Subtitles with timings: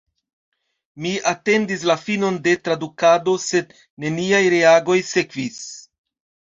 [1.05, 5.67] Mi atendis la finon de tradukado– sed neniaj reagoj sekvis.